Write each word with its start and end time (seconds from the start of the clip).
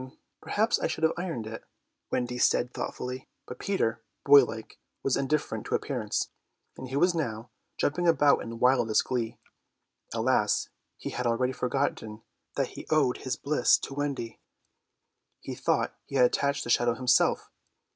"Perhaps 0.41 0.79
I 0.79 0.87
should 0.87 1.03
have 1.03 1.13
ironed 1.15 1.45
it," 1.45 1.63
Wendy 2.09 2.39
said 2.39 2.73
thoughtfully, 2.73 3.29
but 3.45 3.59
Peter, 3.59 4.01
boylike, 4.25 4.79
was 5.03 5.15
indifferent 5.15 5.67
to 5.67 5.75
appearances, 5.75 6.29
and 6.75 6.87
he 6.87 6.95
was 6.95 7.13
now 7.13 7.51
jumping 7.77 8.07
about 8.07 8.41
in 8.41 8.49
the 8.49 8.55
wildest 8.55 9.03
glee. 9.03 9.37
Alas, 10.11 10.69
he 10.97 11.11
had 11.11 11.27
already 11.27 11.53
forgotten 11.53 12.23
that 12.55 12.69
he 12.69 12.87
owed 12.89 13.17
his 13.17 13.35
bliss 13.35 13.77
to 13.77 13.93
Wendy. 13.93 14.39
He 15.39 15.53
thought 15.53 15.93
he 16.05 16.15
had 16.15 16.25
attached 16.25 16.63
the 16.63 16.71
shadow 16.71 16.95
himself. 16.95 17.51